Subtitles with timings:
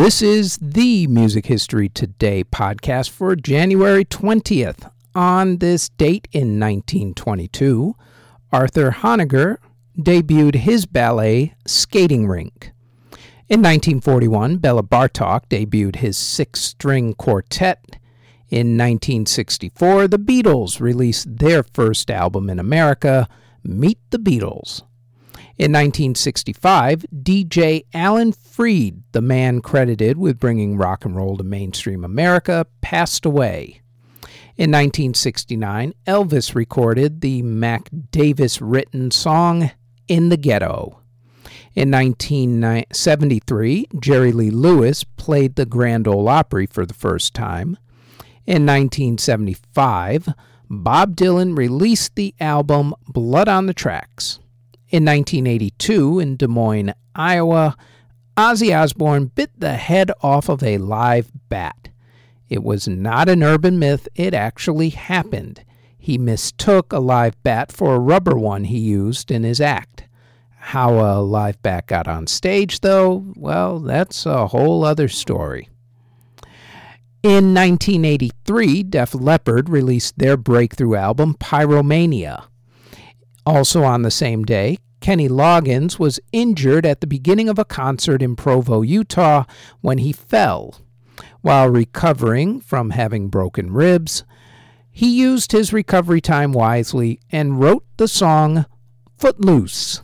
[0.00, 4.90] This is the Music History Today podcast for January 20th.
[5.14, 7.94] On this date in 1922,
[8.50, 9.58] Arthur Honegger
[9.98, 12.72] debuted his ballet Skating Rink.
[13.50, 17.98] In 1941, Bela Bartok debuted his six string quartet.
[18.48, 23.28] In 1964, the Beatles released their first album in America,
[23.62, 24.80] Meet the Beatles.
[25.60, 32.02] In 1965, DJ Alan Freed, the man credited with bringing rock and roll to mainstream
[32.02, 33.82] America, passed away.
[34.56, 39.70] In 1969, Elvis recorded the Mac Davis written song
[40.08, 41.02] In the Ghetto.
[41.74, 47.76] In 1973, Jerry Lee Lewis played the Grand Ole Opry for the first time.
[48.46, 50.30] In 1975,
[50.70, 54.39] Bob Dylan released the album Blood on the Tracks.
[54.90, 57.76] In 1982, in Des Moines, Iowa,
[58.36, 61.90] Ozzy Osbourne bit the head off of a live bat.
[62.48, 65.64] It was not an urban myth, it actually happened.
[65.96, 70.08] He mistook a live bat for a rubber one he used in his act.
[70.56, 75.68] How a live bat got on stage, though, well, that's a whole other story.
[77.22, 82.49] In 1983, Def Leppard released their breakthrough album, Pyromania.
[83.46, 88.20] Also on the same day, Kenny Loggins was injured at the beginning of a concert
[88.20, 89.44] in Provo, Utah,
[89.80, 90.78] when he fell.
[91.40, 94.24] While recovering from having broken ribs,
[94.90, 98.66] he used his recovery time wisely and wrote the song
[99.16, 100.02] Footloose.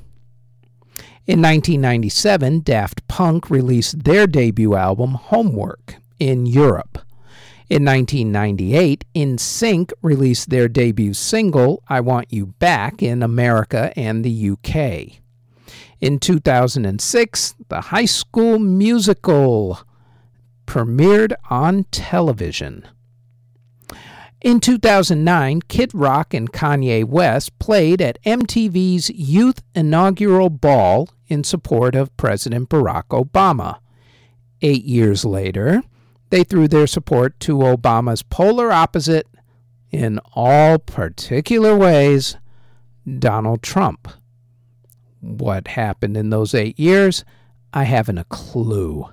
[1.27, 6.99] In 1997, Daft Punk released their debut album, Homework, in Europe.
[7.69, 14.51] In 1998, NSYNC released their debut single, I Want You Back, in America and the
[14.51, 15.21] UK.
[16.01, 19.81] In 2006, the High School Musical
[20.67, 22.87] premiered on television.
[24.43, 31.97] In 2009, Kid Rock and Kanye West played at MTV's Youth Inaugural Ball in support
[31.97, 33.79] of President Barack Obama.
[34.63, 35.83] Eight years later,
[36.31, 39.27] they threw their support to Obama's polar opposite
[39.91, 42.37] in all particular ways,
[43.19, 44.09] Donald Trump.
[45.21, 47.25] What happened in those eight years,
[47.73, 49.09] I haven't a clue.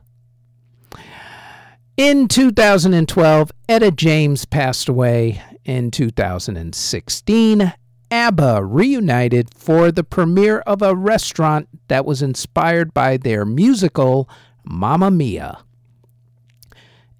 [1.96, 5.41] In 2012, Etta James passed away.
[5.63, 7.74] In 2016,
[8.09, 14.28] ABBA reunited for the premiere of a restaurant that was inspired by their musical
[14.63, 15.59] Mamma Mia.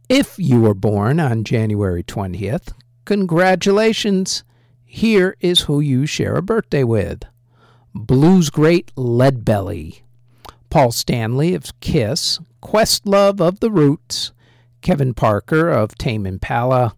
[0.10, 2.74] If you were born on January 20th,
[3.06, 4.44] congratulations.
[4.84, 7.24] Here is who you share a birthday with
[7.96, 10.02] blues great Leadbelly,
[10.70, 14.34] Paul Stanley of Kiss, Questlove of The Roots,
[14.82, 16.96] Kevin Parker of Tame Impala,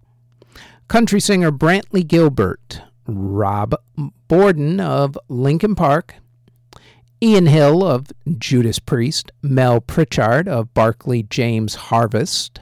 [0.88, 3.76] country singer Brantley Gilbert, Rob
[4.28, 6.16] Bourdon of Linkin Park,
[7.22, 8.08] Ian Hill of
[8.40, 12.62] Judas Priest, Mel Pritchard of Barclay James Harvest,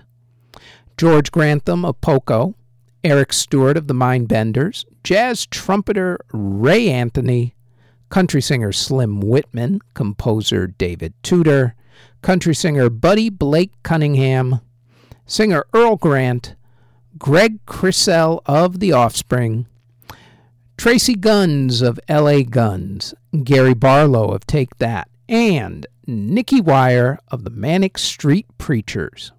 [0.98, 2.56] George Grantham of Poco,
[3.04, 7.56] Eric Stewart of the Mindbenders, jazz trumpeter Ray Anthony,
[8.10, 11.76] country singer Slim Whitman, composer David Tudor,
[12.22, 14.62] country singer Buddy Blake Cunningham,
[15.26, 16.56] singer Earl Grant,
[17.18, 19.66] Greg Kriesel of The Offspring,
[20.78, 27.50] Tracii Guns of LA Guns, Gary Barlow of Take That, and Nicky Wire of the
[27.50, 29.32] Manic Street Preachers.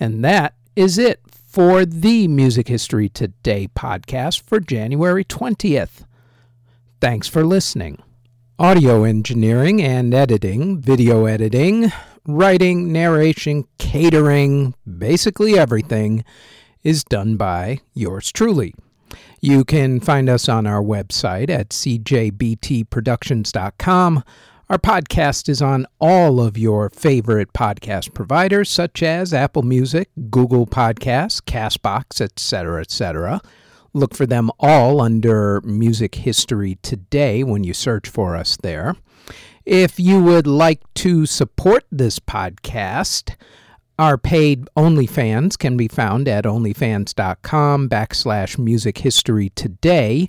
[0.00, 6.04] And that is it for the Music History Today podcast for January 20th.
[7.00, 8.00] Thanks for listening.
[8.60, 11.90] Audio engineering and editing, video editing,
[12.28, 16.24] writing, narration, catering, basically everything
[16.84, 18.72] is done by yours truly.
[19.40, 24.22] You can find us on our website at cjbtproductions.com
[24.70, 30.66] our podcast is on all of your favorite podcast providers, such as Apple Music, Google
[30.66, 33.40] Podcasts, Castbox, etc., etc.
[33.94, 38.94] Look for them all under Music History Today when you search for us there.
[39.64, 43.36] If you would like to support this podcast,
[43.98, 50.28] our paid OnlyFans can be found at onlyfans.com backslash music history today,